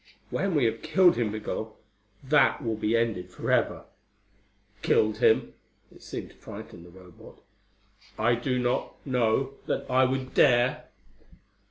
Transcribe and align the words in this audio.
"When 0.31 0.55
we 0.55 0.65
have 0.65 0.81
killed 0.81 1.15
him, 1.15 1.31
Migul, 1.31 1.77
that 2.23 2.63
will 2.63 2.75
be 2.75 2.97
ended 2.97 3.29
forever." 3.29 3.85
"Killed 4.81 5.17
him?" 5.19 5.53
It 5.93 6.01
seemed 6.01 6.31
to 6.31 6.35
frighten 6.37 6.81
the 6.83 6.89
Robot. 6.89 7.39
"I 8.17 8.33
do 8.33 8.57
not 8.57 8.95
know 9.05 9.53
that 9.67 9.85
I 9.91 10.05
would 10.05 10.33
dare!" 10.33 10.85